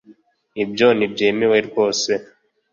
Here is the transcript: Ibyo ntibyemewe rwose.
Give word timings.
Ibyo 0.63 0.87
ntibyemewe 0.97 1.57
rwose. 1.67 2.11